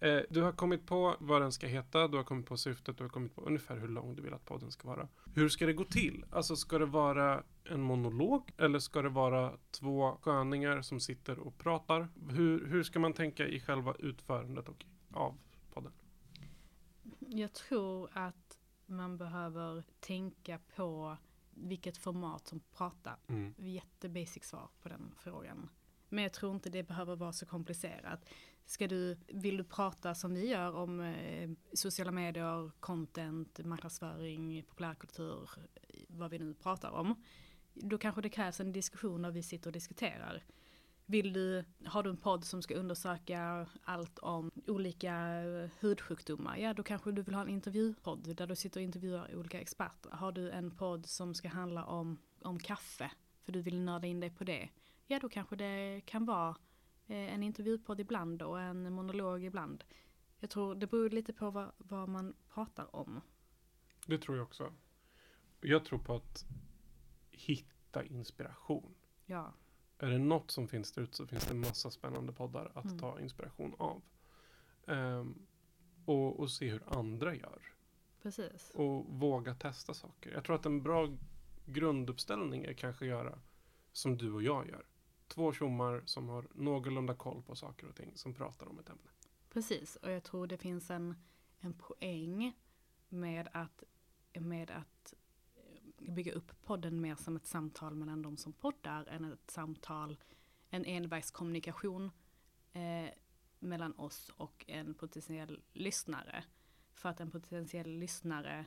Eh, 0.00 0.20
du 0.30 0.42
har 0.42 0.52
kommit 0.52 0.86
på 0.86 1.16
vad 1.18 1.42
den 1.42 1.52
ska 1.52 1.66
heta, 1.66 2.08
du 2.08 2.16
har 2.16 2.24
kommit 2.24 2.46
på 2.46 2.56
syftet, 2.56 2.98
du 2.98 3.04
har 3.04 3.08
kommit 3.08 3.34
på 3.34 3.40
ungefär 3.40 3.76
hur 3.76 3.88
lång 3.88 4.14
du 4.14 4.22
vill 4.22 4.34
att 4.34 4.44
podden 4.44 4.72
ska 4.72 4.88
vara. 4.88 5.08
Hur 5.34 5.48
ska 5.48 5.66
det 5.66 5.72
gå 5.72 5.84
till? 5.84 6.24
Alltså 6.30 6.56
ska 6.56 6.78
det 6.78 6.86
vara 6.86 7.42
en 7.64 7.80
monolog 7.80 8.52
eller 8.56 8.78
ska 8.78 9.02
det 9.02 9.08
vara 9.08 9.52
två 9.70 10.18
sköningar 10.22 10.82
som 10.82 11.00
sitter 11.00 11.38
och 11.38 11.58
pratar? 11.58 12.08
Hur, 12.30 12.66
hur 12.66 12.82
ska 12.82 12.98
man 12.98 13.12
tänka 13.12 13.46
i 13.46 13.60
själva 13.60 13.94
utförandet 13.98 14.68
och 14.68 14.84
av 15.12 15.38
podden? 15.70 15.92
Jag 17.18 17.52
tror 17.52 18.10
att 18.12 18.58
man 18.86 19.18
behöver 19.18 19.84
tänka 20.00 20.58
på 20.76 21.16
vilket 21.50 21.96
format 21.96 22.48
som 22.48 22.60
pratar. 22.60 23.16
Mm. 23.26 23.54
Jättebasic 23.58 24.44
svar 24.44 24.68
på 24.82 24.88
den 24.88 25.14
frågan. 25.18 25.70
Men 26.08 26.22
jag 26.22 26.32
tror 26.32 26.54
inte 26.54 26.70
det 26.70 26.82
behöver 26.82 27.16
vara 27.16 27.32
så 27.32 27.46
komplicerat. 27.46 28.28
Ska 28.68 28.88
du, 28.88 29.16
vill 29.26 29.56
du 29.56 29.64
prata 29.64 30.14
som 30.14 30.34
vi 30.34 30.48
gör 30.48 30.74
om 30.76 31.00
eh, 31.00 31.50
sociala 31.72 32.10
medier, 32.10 32.70
content, 32.80 33.64
marknadsföring, 33.64 34.62
populärkultur, 34.68 35.50
vad 36.08 36.30
vi 36.30 36.38
nu 36.38 36.54
pratar 36.54 36.90
om. 36.90 37.22
Då 37.74 37.98
kanske 37.98 38.20
det 38.20 38.28
krävs 38.28 38.60
en 38.60 38.72
diskussion 38.72 39.22
där 39.22 39.30
vi 39.30 39.42
sitter 39.42 39.68
och 39.68 39.72
diskuterar. 39.72 40.44
Vill 41.06 41.32
du, 41.32 41.64
har 41.84 42.02
du 42.02 42.10
en 42.10 42.16
podd 42.16 42.44
som 42.44 42.62
ska 42.62 42.74
undersöka 42.74 43.66
allt 43.82 44.18
om 44.18 44.50
olika 44.66 45.14
eh, 45.42 45.70
hudsjukdomar, 45.80 46.56
ja 46.56 46.74
då 46.74 46.82
kanske 46.82 47.12
du 47.12 47.22
vill 47.22 47.34
ha 47.34 47.42
en 47.42 47.48
intervjupodd 47.48 48.36
där 48.36 48.46
du 48.46 48.56
sitter 48.56 48.80
och 48.80 48.84
intervjuar 48.84 49.36
olika 49.36 49.60
experter. 49.60 50.10
Har 50.10 50.32
du 50.32 50.50
en 50.50 50.70
podd 50.70 51.06
som 51.06 51.34
ska 51.34 51.48
handla 51.48 51.84
om, 51.84 52.18
om 52.42 52.58
kaffe, 52.58 53.10
för 53.44 53.52
du 53.52 53.62
vill 53.62 53.80
nörda 53.80 54.06
in 54.06 54.20
dig 54.20 54.30
på 54.30 54.44
det, 54.44 54.68
ja 55.06 55.18
då 55.18 55.28
kanske 55.28 55.56
det 55.56 56.00
kan 56.06 56.24
vara 56.24 56.56
en 57.14 57.42
intervjupodd 57.42 58.00
ibland 58.00 58.42
och 58.42 58.60
en 58.60 58.92
monolog 58.92 59.44
ibland. 59.44 59.84
Jag 60.40 60.50
tror 60.50 60.74
det 60.74 60.86
beror 60.86 61.10
lite 61.10 61.32
på 61.32 61.50
vad, 61.50 61.72
vad 61.78 62.08
man 62.08 62.34
pratar 62.54 62.96
om. 62.96 63.20
Det 64.06 64.18
tror 64.18 64.36
jag 64.36 64.44
också. 64.46 64.72
Jag 65.60 65.84
tror 65.84 65.98
på 65.98 66.14
att 66.14 66.44
hitta 67.30 68.04
inspiration. 68.04 68.94
Ja, 69.26 69.52
Är 69.98 70.10
det 70.10 70.18
något 70.18 70.50
som 70.50 70.68
finns 70.68 70.92
där 70.92 71.02
ute 71.02 71.16
så 71.16 71.26
finns 71.26 71.46
det 71.46 71.54
massa 71.54 71.90
spännande 71.90 72.32
poddar 72.32 72.72
att 72.74 72.84
Mm. 72.84 72.98
ta 72.98 73.20
inspiration 73.20 73.74
av. 73.78 74.02
Ehm, 74.86 75.46
och, 76.04 76.40
och 76.40 76.50
se 76.50 76.70
hur 76.70 76.82
andra 76.98 77.34
gör. 77.34 77.62
precis. 78.22 78.70
Och 78.74 79.06
våga 79.08 79.54
testa 79.54 79.94
saker. 79.94 80.30
Jag 80.32 80.44
tror 80.44 80.56
att 80.56 80.66
en 80.66 80.82
bra 80.82 81.08
grunduppställning 81.66 82.64
är 82.64 82.72
kanske 82.72 83.04
att 83.04 83.08
göra 83.08 83.38
som 83.92 84.16
du 84.18 84.32
och 84.32 84.42
jag 84.42 84.68
gör. 84.68 84.86
Två 85.28 85.52
tjommar 85.52 86.02
som 86.04 86.28
har 86.28 86.48
någorlunda 86.54 87.14
koll 87.14 87.42
på 87.42 87.56
saker 87.56 87.88
och 87.88 87.96
ting 87.96 88.12
som 88.14 88.34
pratar 88.34 88.66
om 88.66 88.78
ett 88.78 88.88
ämne. 88.88 89.10
Precis, 89.50 89.96
och 89.96 90.10
jag 90.10 90.24
tror 90.24 90.46
det 90.46 90.58
finns 90.58 90.90
en, 90.90 91.14
en 91.60 91.74
poäng 91.74 92.56
med 93.08 93.48
att, 93.52 93.82
med 94.32 94.70
att 94.70 95.14
eh, 95.56 96.12
bygga 96.12 96.32
upp 96.32 96.62
podden 96.62 97.00
mer 97.00 97.14
som 97.14 97.36
ett 97.36 97.46
samtal 97.46 97.94
mellan 97.94 98.22
de 98.22 98.36
som 98.36 98.52
poddar 98.52 99.06
än 99.06 99.24
ett 99.32 99.50
samtal, 99.50 100.16
en 100.70 100.84
envägskommunikation 100.84 102.10
eh, 102.72 103.10
mellan 103.58 103.98
oss 103.98 104.30
och 104.36 104.64
en 104.68 104.94
potentiell 104.94 105.62
lyssnare. 105.72 106.44
För 106.92 107.08
att 107.08 107.20
en 107.20 107.30
potentiell 107.30 107.90
lyssnare 107.98 108.66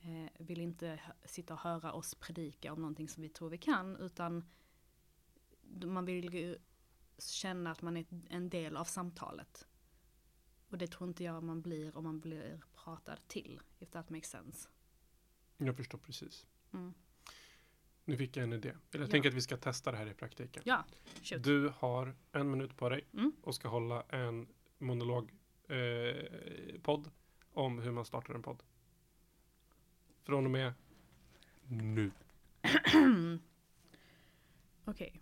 eh, 0.00 0.44
vill 0.44 0.60
inte 0.60 1.00
sitta 1.24 1.54
och 1.54 1.60
höra 1.60 1.92
oss 1.92 2.14
predika 2.14 2.72
om 2.72 2.80
någonting 2.80 3.08
som 3.08 3.22
vi 3.22 3.28
tror 3.28 3.50
vi 3.50 3.58
kan, 3.58 3.96
utan 3.96 4.44
man 5.86 6.04
vill 6.04 6.34
ju 6.34 6.58
känna 7.18 7.70
att 7.70 7.82
man 7.82 7.96
är 7.96 8.04
en 8.30 8.48
del 8.48 8.76
av 8.76 8.84
samtalet. 8.84 9.66
Och 10.68 10.78
det 10.78 10.86
tror 10.86 11.08
inte 11.08 11.24
jag 11.24 11.42
man 11.42 11.62
blir 11.62 11.96
om 11.96 12.04
man 12.04 12.20
blir 12.20 12.60
pratad 12.84 13.18
till, 13.28 13.60
if 13.78 13.90
that 13.90 14.10
makes 14.10 14.30
sense. 14.30 14.68
Jag 15.56 15.76
förstår 15.76 15.98
precis. 15.98 16.46
Mm. 16.72 16.94
Nu 18.04 18.16
fick 18.16 18.36
jag 18.36 18.44
en 18.44 18.52
idé. 18.52 18.68
Eller 18.68 18.78
jag 18.90 19.08
Ja. 19.08 19.10
tänker 19.10 19.28
att 19.28 19.34
vi 19.34 19.40
ska 19.40 19.56
testa 19.56 19.90
det 19.90 19.96
här 19.96 20.06
i 20.06 20.14
praktiken. 20.14 20.62
Ja, 20.66 20.84
shoot. 21.22 21.42
Du 21.44 21.72
har 21.78 22.16
en 22.32 22.50
minut 22.50 22.76
på 22.76 22.88
dig 22.88 23.08
Mm. 23.12 23.32
och 23.42 23.54
ska 23.54 23.68
hålla 23.68 24.02
en 24.02 24.48
monolog 24.78 25.32
eh, 25.68 26.96
om 27.52 27.78
hur 27.78 27.90
man 27.92 28.04
startar 28.04 28.34
en 28.34 28.42
podd. 28.42 28.62
Från 30.22 30.44
och 30.44 30.50
med 30.50 30.72
nu. 31.62 32.10
Okej. 34.84 35.20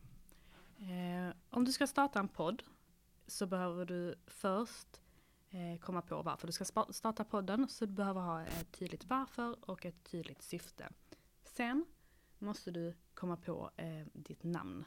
Eh, 0.78 1.35
om 1.50 1.64
du 1.64 1.73
ska 1.73 1.87
starta 1.87 2.18
en 2.18 2.28
podd 2.28 2.62
så 3.26 3.47
behöver 3.47 3.85
du 3.85 4.14
först 4.26 5.00
eh, 5.50 5.80
komma 5.80 6.02
på 6.02 6.23
varför 6.23 6.47
du 6.47 6.52
ska 6.52 6.64
starta 6.90 7.25
podden. 7.25 7.68
Så 7.68 7.87
du 7.87 7.92
behöver 7.92 8.21
ha 8.21 8.42
ett 8.42 8.73
tydligt 8.73 9.04
varför 9.04 9.71
och 9.71 9.87
ett 9.87 10.04
tydligt 10.04 10.42
syfte. 10.42 10.88
Sen 11.42 11.87
måste 12.38 12.71
du 12.71 12.95
komma 13.14 13.37
på 13.37 13.71
eh, 13.76 14.06
ditt 14.12 14.45
namn. 14.45 14.85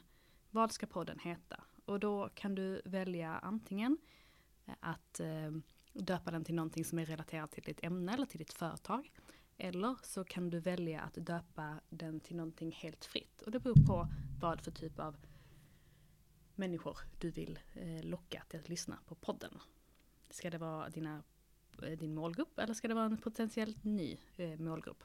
Vad 0.50 0.72
ska 0.72 0.86
podden 0.86 1.18
heta? 1.18 1.64
Och 1.84 2.00
då 2.00 2.28
kan 2.34 2.54
du 2.54 2.82
välja 2.84 3.38
antingen 3.38 3.98
eh, 4.66 4.74
att 4.80 5.20
eh, 5.20 5.50
döpa 5.92 6.30
den 6.30 6.44
till 6.44 6.54
någonting 6.54 6.84
som 6.84 6.98
är 6.98 7.06
relaterat 7.06 7.50
till 7.50 7.62
ditt 7.62 7.84
ämne 7.84 8.14
eller 8.14 8.26
till 8.26 8.38
ditt 8.38 8.52
företag. 8.52 9.12
Eller 9.56 9.96
så 10.02 10.24
kan 10.24 10.50
du 10.50 10.60
välja 10.60 11.00
att 11.00 11.14
döpa 11.14 11.80
den 11.88 12.20
till 12.20 12.36
någonting 12.36 12.72
helt 12.72 13.04
fritt. 13.04 13.42
Och 13.42 13.50
det 13.50 13.60
beror 13.60 13.86
på 13.86 14.08
vad 14.40 14.60
för 14.60 14.70
typ 14.70 14.98
av 14.98 15.16
människor 16.60 16.98
du 17.18 17.30
vill 17.30 17.58
eh, 17.74 18.02
locka 18.04 18.42
till 18.48 18.60
att 18.60 18.68
lyssna 18.68 18.98
på 19.06 19.14
podden. 19.14 19.58
Ska 20.30 20.50
det 20.50 20.58
vara 20.58 20.90
dina, 20.90 21.22
eh, 21.82 21.98
din 21.98 22.14
målgrupp 22.14 22.58
eller 22.58 22.74
ska 22.74 22.88
det 22.88 22.94
vara 22.94 23.04
en 23.04 23.16
potentiellt 23.16 23.84
ny 23.84 24.18
eh, 24.36 24.58
målgrupp? 24.58 25.04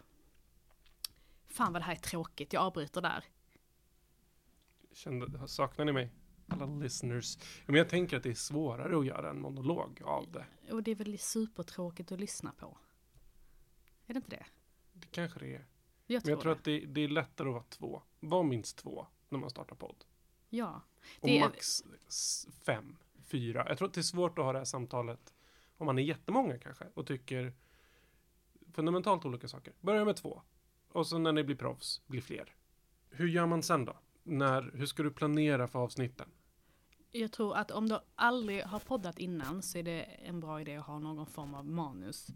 Fan 1.47 1.73
vad 1.73 1.81
det 1.81 1.85
här 1.85 1.95
är 1.95 1.99
tråkigt, 1.99 2.53
jag 2.53 2.63
avbryter 2.63 3.01
där. 3.01 3.25
Kände, 4.91 5.47
saknar 5.47 5.85
ni 5.85 5.91
mig? 5.91 6.11
Alla 6.47 6.65
listeners. 6.65 7.37
Men 7.65 7.75
jag 7.75 7.89
tänker 7.89 8.17
att 8.17 8.23
det 8.23 8.29
är 8.29 8.33
svårare 8.33 8.99
att 8.99 9.05
göra 9.05 9.29
en 9.29 9.41
monolog 9.41 10.01
av 10.05 10.31
det. 10.31 10.45
Och 10.71 10.83
det 10.83 10.91
är 10.91 10.95
väl 10.95 11.19
supertråkigt 11.19 12.11
att 12.11 12.19
lyssna 12.19 12.51
på. 12.51 12.77
Är 14.05 14.13
det 14.13 14.17
inte 14.17 14.29
det? 14.29 14.45
Det 14.93 15.07
kanske 15.11 15.39
det 15.39 15.55
är. 15.55 15.65
Jag 16.07 16.23
tror, 16.23 16.31
Men 16.31 16.37
jag 16.37 16.41
tror 16.41 16.53
det. 16.53 16.57
att 16.59 16.63
det, 16.63 16.79
det 16.79 17.01
är 17.01 17.07
lättare 17.07 17.47
att 17.47 17.53
vara 17.53 17.63
två. 17.69 18.01
Var 18.19 18.43
minst 18.43 18.77
två 18.77 19.07
när 19.29 19.39
man 19.39 19.49
startar 19.49 19.75
podd. 19.75 20.05
Ja. 20.49 20.81
Och 21.19 21.29
är- 21.29 21.39
max 21.39 21.83
fem, 22.63 22.97
fyra. 23.23 23.65
Jag 23.69 23.77
tror 23.77 23.87
att 23.87 23.93
det 23.93 24.01
är 24.01 24.03
svårt 24.03 24.39
att 24.39 24.45
ha 24.45 24.51
det 24.53 24.57
här 24.57 24.65
samtalet 24.65 25.33
om 25.77 25.85
man 25.85 25.99
är 25.99 26.03
jättemånga 26.03 26.57
kanske 26.59 26.85
och 26.93 27.07
tycker 27.07 27.53
fundamentalt 28.73 29.25
olika 29.25 29.47
saker. 29.47 29.73
Börja 29.81 30.05
med 30.05 30.15
två. 30.15 30.41
Och 30.91 31.07
så 31.07 31.17
när 31.17 31.31
ni 31.31 31.43
blir 31.43 31.55
proffs, 31.55 32.01
blir 32.07 32.21
fler. 32.21 32.55
Hur 33.09 33.27
gör 33.27 33.45
man 33.45 33.63
sen 33.63 33.85
då? 33.85 33.97
När, 34.23 34.71
hur 34.73 34.85
ska 34.85 35.03
du 35.03 35.11
planera 35.11 35.67
för 35.67 35.79
avsnitten? 35.79 36.29
Jag 37.11 37.31
tror 37.31 37.55
att 37.55 37.71
om 37.71 37.89
du 37.89 37.99
aldrig 38.15 38.63
har 38.63 38.79
poddat 38.79 39.19
innan 39.19 39.61
så 39.61 39.77
är 39.77 39.83
det 39.83 40.01
en 40.03 40.39
bra 40.39 40.61
idé 40.61 40.75
att 40.75 40.85
ha 40.85 40.99
någon 40.99 41.25
form 41.25 41.53
av 41.53 41.65
manus. 41.65 42.27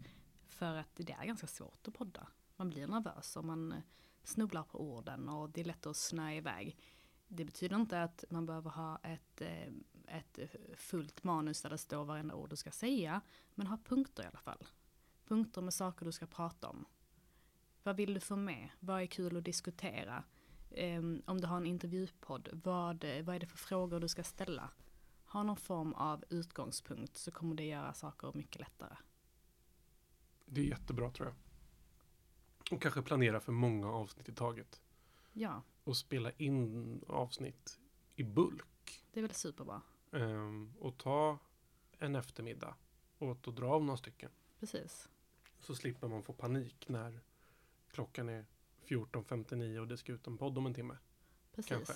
För 0.46 0.74
att 0.76 0.88
det 0.96 1.12
är 1.12 1.26
ganska 1.26 1.46
svårt 1.46 1.88
att 1.88 1.94
podda. 1.94 2.26
Man 2.56 2.70
blir 2.70 2.86
nervös 2.86 3.36
och 3.36 3.44
man 3.44 3.74
snubblar 4.24 4.62
på 4.62 4.80
orden 4.80 5.28
och 5.28 5.50
det 5.50 5.60
är 5.60 5.64
lätt 5.64 5.86
att 5.86 5.96
snöa 5.96 6.34
iväg. 6.34 6.76
Det 7.32 7.44
betyder 7.44 7.76
inte 7.76 8.02
att 8.02 8.24
man 8.28 8.46
behöver 8.46 8.70
ha 8.70 8.98
ett, 9.02 9.40
eh, 9.40 9.72
ett 10.06 10.38
fullt 10.74 11.24
manus 11.24 11.62
där 11.62 11.70
det 11.70 11.78
står 11.78 12.04
varenda 12.04 12.34
ord 12.34 12.50
du 12.50 12.56
ska 12.56 12.70
säga. 12.70 13.20
Men 13.54 13.66
ha 13.66 13.78
punkter 13.84 14.22
i 14.22 14.26
alla 14.26 14.38
fall. 14.38 14.66
Punkter 15.26 15.62
med 15.62 15.74
saker 15.74 16.06
du 16.06 16.12
ska 16.12 16.26
prata 16.26 16.68
om. 16.68 16.84
Vad 17.82 17.96
vill 17.96 18.14
du 18.14 18.20
få 18.20 18.36
med? 18.36 18.68
Vad 18.80 19.02
är 19.02 19.06
kul 19.06 19.36
att 19.36 19.44
diskutera? 19.44 20.24
Ehm, 20.70 21.22
om 21.26 21.40
du 21.40 21.46
har 21.46 21.56
en 21.56 21.66
intervjupodd, 21.66 22.48
vad, 22.52 23.04
vad 23.24 23.34
är 23.34 23.38
det 23.38 23.46
för 23.46 23.58
frågor 23.58 24.00
du 24.00 24.08
ska 24.08 24.22
ställa? 24.22 24.70
Ha 25.24 25.42
någon 25.42 25.56
form 25.56 25.92
av 25.92 26.24
utgångspunkt 26.30 27.16
så 27.16 27.30
kommer 27.30 27.54
det 27.54 27.64
göra 27.64 27.94
saker 27.94 28.32
mycket 28.34 28.60
lättare. 28.60 28.96
Det 30.46 30.60
är 30.60 30.64
jättebra 30.64 31.10
tror 31.10 31.28
jag. 31.28 31.36
Och 32.74 32.82
kanske 32.82 33.02
planera 33.02 33.40
för 33.40 33.52
många 33.52 33.88
avsnitt 33.88 34.28
i 34.28 34.32
taget. 34.32 34.80
Ja, 35.32 35.62
Och 35.84 35.96
spela 35.96 36.30
in 36.30 37.04
avsnitt 37.08 37.80
i 38.16 38.22
bulk. 38.22 39.04
det 39.12 39.20
är 39.20 39.22
väl 39.22 39.34
superbra. 39.34 39.82
Ehm, 40.12 40.72
och 40.78 40.98
ta 40.98 41.38
en 41.98 42.16
eftermiddag 42.16 42.74
att 43.18 43.42
dra 43.42 43.66
av 43.66 43.84
några 43.84 43.96
stycken. 43.96 44.30
Precis. 44.60 45.08
Så 45.60 45.74
slipper 45.74 46.08
man 46.08 46.22
få 46.22 46.32
panik 46.32 46.88
när 46.88 47.20
klockan 47.90 48.28
är 48.28 48.46
14.59 48.86 49.78
och 49.78 49.88
det 49.88 49.96
ska 49.96 50.12
ut 50.12 50.26
en 50.26 50.38
podd 50.38 50.58
om 50.58 50.66
en 50.66 50.74
timme. 50.74 50.96
Precis. 51.54 51.68
Kanske. 51.68 51.94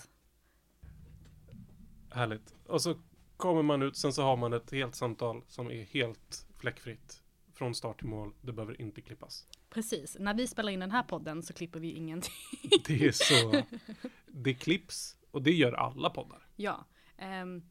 Härligt. 2.10 2.54
Och 2.66 2.82
så 2.82 2.94
kommer 3.36 3.62
man 3.62 3.82
ut, 3.82 3.96
sen 3.96 4.12
så 4.12 4.22
har 4.22 4.36
man 4.36 4.52
ett 4.52 4.70
helt 4.70 4.94
samtal 4.94 5.42
som 5.48 5.70
är 5.70 5.82
helt 5.82 6.46
fläckfritt. 6.56 7.22
Från 7.52 7.74
start 7.74 7.98
till 7.98 8.08
mål. 8.08 8.34
Det 8.40 8.52
behöver 8.52 8.80
inte 8.80 9.00
klippas. 9.00 9.46
Precis. 9.74 10.16
När 10.20 10.34
vi 10.34 10.46
spelar 10.46 10.72
in 10.72 10.80
den 10.80 10.90
här 10.90 11.02
podden 11.02 11.42
så 11.42 11.52
klipper 11.52 11.80
vi 11.80 11.92
ingenting. 11.92 12.34
Det 12.86 13.06
är 13.06 13.12
så. 13.12 13.62
Det 14.26 14.54
klipps 14.54 15.16
och 15.30 15.42
det 15.42 15.52
gör 15.52 15.72
alla 15.72 16.10
poddar. 16.10 16.46
Ja. 16.56 16.84
ehm, 17.16 17.62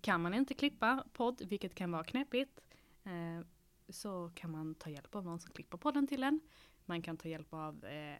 kan 0.00 0.22
man 0.22 0.34
inte 0.34 0.54
klippa 0.54 1.04
podd, 1.12 1.42
vilket 1.48 1.74
kan 1.74 1.90
vara 1.90 2.04
knepigt, 2.04 2.60
eh, 3.04 3.46
så 3.88 4.30
kan 4.34 4.50
man 4.50 4.74
ta 4.74 4.90
hjälp 4.90 5.14
av 5.14 5.24
någon 5.24 5.40
som 5.40 5.52
klipper 5.52 5.78
podden 5.78 6.06
till 6.06 6.22
en. 6.22 6.40
Man 6.84 7.02
kan 7.02 7.16
ta 7.16 7.28
hjälp 7.28 7.54
av 7.54 7.84
eh, 7.84 8.18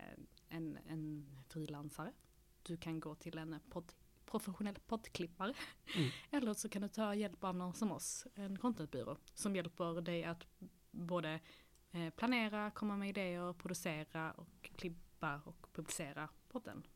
en, 0.49 0.79
en 0.89 1.31
frilansare. 1.49 2.13
Du 2.63 2.77
kan 2.77 3.01
gå 3.01 3.15
till 3.15 3.39
en 3.39 3.61
podd, 3.71 3.93
professionell 4.27 4.79
poddklippare. 4.87 5.55
Mm. 5.97 6.11
Eller 6.31 6.55
så 6.55 6.69
kan 6.69 6.83
du 6.83 6.89
ta 6.89 7.15
hjälp 7.15 7.45
av 7.45 7.57
någon 7.57 7.75
som 7.75 7.93
oss, 7.93 8.27
en 8.35 8.59
contentbyrå, 8.59 9.17
som 9.35 9.57
hjälper 9.57 10.01
dig 10.01 10.25
att 10.25 10.47
både 10.91 11.41
eh, 11.93 12.11
planera, 12.11 12.71
komma 12.71 12.97
med 12.97 13.09
idéer, 13.09 13.53
producera 13.53 14.33
och 14.33 14.71
klippa 14.77 15.41
och 15.45 15.67
publicera 15.73 16.29
podden. 16.49 16.87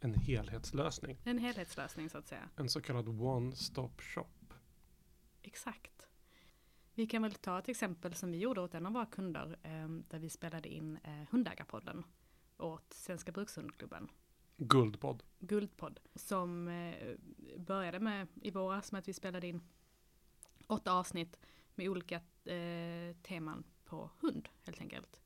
En 0.00 0.14
helhetslösning. 0.14 1.18
En 1.24 1.38
helhetslösning 1.38 2.10
så 2.10 2.18
att 2.18 2.26
säga. 2.26 2.48
En 2.56 2.68
så 2.68 2.80
kallad 2.80 3.08
one-stop 3.08 4.00
shop. 4.00 4.54
Exakt. 5.42 6.06
Vi 6.94 7.06
kan 7.06 7.22
väl 7.22 7.34
ta 7.34 7.58
ett 7.58 7.68
exempel 7.68 8.14
som 8.14 8.30
vi 8.30 8.38
gjorde 8.38 8.60
åt 8.60 8.74
en 8.74 8.86
av 8.86 8.92
våra 8.92 9.06
kunder 9.06 9.58
eh, 9.62 9.88
där 9.88 10.18
vi 10.18 10.30
spelade 10.30 10.68
in 10.68 10.98
eh, 11.04 11.28
Hundägarpodden 11.30 12.04
åt 12.56 12.92
Svenska 12.92 13.32
Brukshundklubben. 13.32 14.08
Guldpodd. 14.56 15.22
Guldpodd. 15.38 16.00
Som 16.14 16.68
eh, 16.68 17.16
började 17.56 18.00
med 18.00 18.26
i 18.42 18.50
våras 18.50 18.92
med 18.92 18.98
att 18.98 19.08
vi 19.08 19.12
spelade 19.12 19.46
in 19.46 19.62
åtta 20.66 20.92
avsnitt 20.92 21.36
med 21.74 21.88
olika 21.88 22.14
eh, 22.44 23.16
teman 23.22 23.64
på 23.90 24.10
hund 24.20 24.48
helt 24.64 24.80
enkelt. 24.80 25.20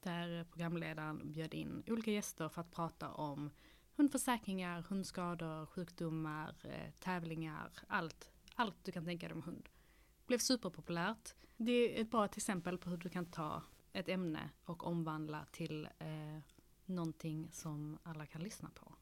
Där 0.00 0.44
programledaren 0.44 1.32
bjöd 1.32 1.54
in 1.54 1.82
olika 1.86 2.10
gäster 2.10 2.48
för 2.48 2.60
att 2.60 2.70
prata 2.70 3.10
om 3.10 3.50
hundförsäkringar, 3.96 4.82
hundskador, 4.82 5.66
sjukdomar, 5.66 6.54
eh, 6.64 6.90
tävlingar, 6.98 7.72
allt. 7.86 8.30
Allt 8.54 8.76
du 8.84 8.92
kan 8.92 9.04
tänka 9.04 9.28
dig 9.28 9.34
om 9.34 9.42
hund. 9.42 9.62
Det 9.64 10.26
Blev 10.26 10.38
superpopulärt. 10.38 11.34
Det 11.56 11.72
är 11.72 12.02
ett 12.02 12.10
bra 12.10 12.24
exempel 12.24 12.78
på 12.78 12.90
hur 12.90 12.96
du 12.96 13.08
kan 13.08 13.26
ta 13.26 13.62
ett 13.92 14.08
ämne 14.08 14.50
och 14.64 14.86
omvandla 14.86 15.46
till 15.52 15.88
eh, 15.98 16.38
någonting 16.84 17.48
som 17.52 17.98
alla 18.02 18.26
kan 18.26 18.42
lyssna 18.42 18.70
på. 18.74 18.94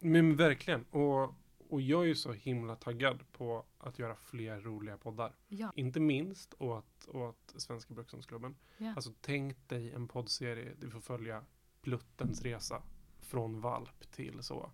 Men 0.00 0.36
verkligen. 0.36 0.84
Och, 0.84 1.34
och 1.68 1.80
jag 1.80 2.02
är 2.02 2.06
ju 2.06 2.14
så 2.14 2.32
himla 2.32 2.76
taggad 2.76 3.32
på 3.32 3.64
att 3.78 3.98
göra 3.98 4.16
fler 4.16 4.60
roliga 4.60 4.96
poddar. 4.96 5.34
Ja, 5.48 5.72
Inte 5.76 6.00
minst 6.00 6.54
åt, 6.58 7.08
åt 7.08 7.54
Svenska 7.56 7.94
Brukshundsklubben. 7.94 8.56
ja. 8.78 8.92
Alltså 8.96 9.12
tänk 9.20 9.68
dig 9.68 9.92
en 9.92 10.08
poddserie. 10.08 10.74
Du 10.78 10.90
får 10.90 11.00
följa 11.00 11.44
Pluttens 11.82 12.42
resa. 12.42 12.82
Från 13.20 13.60
valp 13.60 14.10
till 14.10 14.42
så 14.42 14.70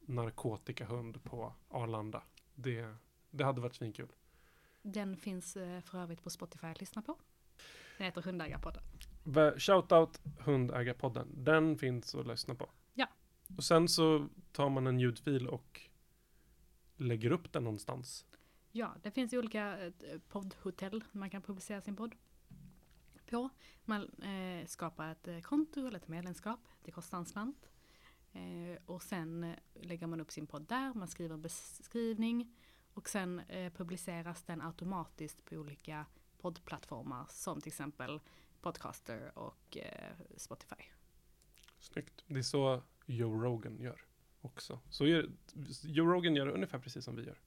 narkotikahund 0.00 1.24
på 1.24 1.52
Arlanda. 1.68 2.22
Det, 2.54 2.94
det 3.30 3.44
hade 3.44 3.60
varit 3.60 3.74
svinkul. 3.74 4.08
Den 4.82 5.16
finns 5.16 5.56
eh, 5.56 5.80
för 5.80 5.98
övrigt 5.98 6.22
på 6.22 6.30
Spotify 6.30 6.66
att 6.66 6.80
lyssna 6.80 7.02
på. 7.02 7.18
Den 7.98 8.04
heter 8.04 8.22
Hundägarpodden. 8.22 8.82
Shoutout 9.58 10.20
Hundägarpodden. 10.38 11.28
Den 11.44 11.78
finns 11.78 12.14
att 12.14 12.26
lyssna 12.26 12.54
på. 12.54 12.70
Ja. 12.94 13.06
Och 13.56 13.64
sen 13.64 13.88
så 13.88 14.28
tar 14.52 14.68
man 14.68 14.86
en 14.86 15.00
ljudfil 15.00 15.48
och 15.48 15.80
lägger 16.96 17.30
upp 17.30 17.52
den 17.52 17.64
någonstans. 17.64 18.26
Ja, 18.72 18.94
det 19.02 19.10
finns 19.10 19.32
ju 19.32 19.38
olika 19.38 19.86
eh, 19.86 19.92
poddhotell 20.28 21.04
man 21.12 21.30
kan 21.30 21.42
publicera 21.42 21.80
sin 21.80 21.96
podd 21.96 22.14
på. 23.30 23.48
Man 23.84 24.22
eh, 24.22 24.66
skapar 24.66 25.12
ett 25.12 25.28
eh, 25.28 25.40
konto 25.40 25.86
eller 25.86 25.96
ett 25.96 26.08
medlemskap. 26.08 26.60
Det 26.82 26.90
kostar 26.90 27.18
en 27.18 27.26
slant. 27.26 27.68
Eh, 28.32 28.78
och 28.86 29.02
sen 29.02 29.44
eh, 29.44 29.56
lägger 29.74 30.06
man 30.06 30.20
upp 30.20 30.32
sin 30.32 30.46
podd 30.46 30.62
där. 30.62 30.94
Man 30.94 31.08
skriver 31.08 31.34
en 31.34 31.42
beskrivning. 31.42 32.54
Och 32.94 33.08
sen 33.08 33.40
eh, 33.40 33.72
publiceras 33.72 34.42
den 34.42 34.62
automatiskt 34.62 35.44
på 35.44 35.56
olika 35.56 36.06
poddplattformar 36.38 37.26
som 37.30 37.60
till 37.60 37.70
exempel 37.70 38.20
Podcaster 38.60 39.38
och 39.38 39.76
Spotify. 40.36 40.82
Snyggt. 41.78 42.24
Det 42.26 42.38
är 42.38 42.42
så 42.42 42.82
Joe 43.06 43.42
Rogan 43.42 43.80
gör 43.80 44.05
också. 44.46 44.80
Så 44.90 45.06
gör, 45.06 45.30
Joe 45.82 46.06
Rogan 46.12 46.34
gör 46.34 46.48
ungefär 46.48 46.78
precis 46.78 47.04
som 47.04 47.16
vi 47.16 47.22
gör. 47.24 47.38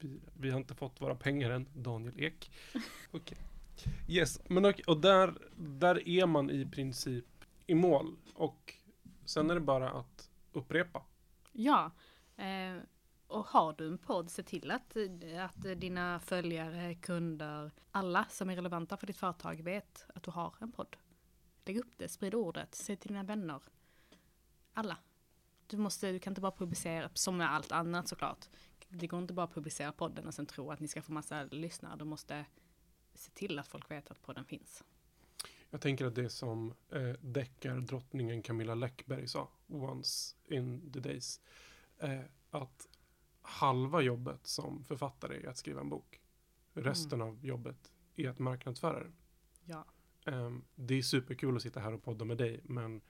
Vi, 0.00 0.20
vi 0.34 0.50
har 0.50 0.58
inte 0.58 0.74
fått 0.74 1.00
våra 1.00 1.14
pengar 1.14 1.50
än, 1.50 1.68
Daniel 1.74 2.20
Ek. 2.20 2.50
Okej. 3.10 3.38
Yes, 4.08 4.40
men 4.48 4.66
okej, 4.66 4.84
och 4.86 5.00
där, 5.00 5.34
där 5.56 6.08
är 6.08 6.26
man 6.26 6.50
i 6.50 6.66
princip 6.66 7.26
i 7.66 7.74
mål. 7.74 8.16
Och 8.34 8.74
sen 9.24 9.50
är 9.50 9.54
det 9.54 9.60
bara 9.60 9.90
att 9.90 10.30
upprepa. 10.52 11.02
Ja, 11.52 11.90
eh, 12.36 12.82
Och 13.26 13.46
har 13.46 13.72
du 13.78 13.86
en 13.88 13.98
podd, 13.98 14.30
se 14.30 14.42
till 14.42 14.70
att, 14.70 14.96
att 15.38 15.80
dina 15.80 16.20
följare, 16.20 16.94
kunder, 16.94 17.70
alla 17.90 18.26
som 18.30 18.50
är 18.50 18.56
relevanta 18.56 18.96
för 18.96 19.06
ditt 19.06 19.16
företag 19.16 19.62
vet 19.62 20.06
att 20.14 20.22
du 20.22 20.30
har 20.30 20.54
en 20.60 20.72
podd. 20.72 20.96
Lägg 21.64 21.78
upp 21.78 21.92
det, 21.98 22.08
sprid 22.08 22.34
ordet, 22.34 22.74
säg 22.74 22.96
till 22.96 23.08
dina 23.08 23.22
vänner. 23.22 23.60
Alla. 24.74 24.96
Du, 25.70 25.76
måste, 25.76 26.12
du 26.12 26.18
kan 26.18 26.30
inte 26.30 26.40
bara 26.40 26.52
publicera, 26.52 27.10
som 27.14 27.36
med 27.36 27.54
allt 27.54 27.72
annat 27.72 28.08
såklart. 28.08 28.48
Det 28.88 29.06
går 29.06 29.20
inte 29.20 29.34
bara 29.34 29.44
att 29.44 29.54
publicera 29.54 29.92
podden 29.92 30.26
och 30.26 30.34
sen 30.34 30.46
tro 30.46 30.70
att 30.70 30.80
ni 30.80 30.88
ska 30.88 31.02
få 31.02 31.12
massa 31.12 31.44
lyssnare. 31.44 31.96
Du 31.96 32.04
måste 32.04 32.44
se 33.14 33.30
till 33.30 33.58
att 33.58 33.68
folk 33.68 33.90
vet 33.90 34.10
att 34.10 34.22
podden 34.22 34.44
finns. 34.44 34.84
Jag 35.70 35.80
tänker 35.80 36.06
att 36.06 36.14
det 36.14 36.24
är 36.24 36.28
som 36.28 36.74
eh, 36.92 37.12
deckardrottningen 37.20 38.42
Camilla 38.42 38.74
Läckberg 38.74 39.28
sa, 39.28 39.48
once 39.66 40.36
in 40.44 40.92
the 40.92 41.00
days. 41.00 41.40
Eh, 41.98 42.20
att 42.50 42.88
halva 43.42 44.00
jobbet 44.00 44.46
som 44.46 44.84
författare 44.84 45.42
är 45.42 45.48
att 45.48 45.56
skriva 45.56 45.80
en 45.80 45.88
bok. 45.88 46.20
Resten 46.74 47.22
av 47.22 47.44
jobbet 47.44 47.92
är 48.16 48.28
att 48.28 48.38
marknadsföra 48.38 49.00
den. 49.00 49.14
Ja. 49.64 49.84
Ehm, 50.24 50.64
det 50.74 50.94
är 50.94 51.02
superkul 51.02 51.56
att 51.56 51.62
sitta 51.62 51.80
här 51.80 51.92
och 51.92 52.02
podda 52.02 52.24
med 52.24 52.36
dig, 52.38 52.60
men 52.64 53.00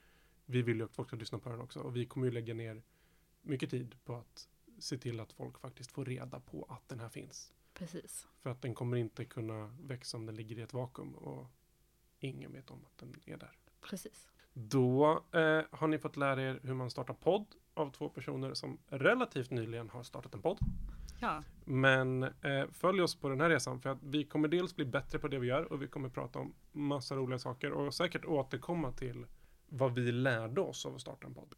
vi 0.49 0.61
vill 0.61 0.77
ju 0.77 0.83
att 0.83 0.95
folk 0.95 1.07
ska 1.07 1.17
lyssna 1.17 1.39
på 1.39 1.49
den 1.49 1.61
också. 1.61 1.79
Och 1.79 1.95
vi 1.95 2.05
kommer 2.05 2.27
ju 2.27 2.31
lägga 2.31 2.53
ner 2.53 2.83
mycket 3.41 3.69
tid 3.69 3.95
på 4.05 4.15
att 4.15 4.49
se 4.79 4.97
till 4.97 5.19
att 5.19 5.33
folk 5.33 5.59
faktiskt 5.59 5.91
får 5.91 6.05
reda 6.05 6.39
på 6.39 6.65
att 6.69 6.89
den 6.89 6.99
här 6.99 7.09
finns. 7.09 7.53
Precis. 7.73 8.27
För 8.41 8.49
att 8.49 8.61
den 8.61 8.73
kommer 8.75 8.97
inte 8.97 9.25
kunna 9.25 9.77
växa 9.81 10.17
om 10.17 10.25
den 10.25 10.35
ligger 10.35 10.59
i 10.59 10.61
ett 10.61 10.73
vakuum 10.73 11.15
och 11.15 11.47
ingen 12.19 12.53
vet 12.53 12.71
om 12.71 12.85
att 12.85 12.97
den 12.97 13.15
är 13.25 13.37
där. 13.37 13.57
Precis. 13.81 14.27
Då 14.53 15.23
eh, 15.31 15.61
har 15.71 15.87
ni 15.87 15.97
fått 15.99 16.17
lära 16.17 16.41
er 16.41 16.59
hur 16.63 16.73
man 16.73 16.89
startar 16.89 17.13
podd 17.13 17.45
av 17.73 17.91
två 17.91 18.09
personer 18.09 18.53
som 18.53 18.77
relativt 18.87 19.49
nyligen 19.49 19.89
har 19.89 20.03
startat 20.03 20.33
en 20.33 20.41
podd. 20.41 20.59
Ja, 21.19 21.43
Men 21.65 22.23
eh, 22.23 22.67
följ 22.71 23.01
oss 23.01 23.15
på 23.15 23.29
den 23.29 23.41
här 23.41 23.49
resan 23.49 23.81
för 23.81 23.89
att 23.89 24.03
vi 24.03 24.23
kommer 24.23 24.47
dels 24.47 24.75
bli 24.75 24.85
bättre 24.85 25.19
på 25.19 25.27
det 25.27 25.39
vi 25.39 25.47
gör 25.47 25.73
och 25.73 25.81
vi 25.81 25.87
kommer 25.87 26.09
prata 26.09 26.39
om 26.39 26.53
massa 26.71 27.15
roliga 27.15 27.39
saker 27.39 27.71
och 27.71 27.93
säkert 27.93 28.25
återkomma 28.25 28.91
till 28.91 29.25
vad 29.69 29.93
vi 29.93 30.11
lärde 30.11 30.61
oss 30.61 30.85
av 30.85 30.95
att 30.95 31.01
starta 31.01 31.27
en 31.27 31.33
podd. 31.33 31.55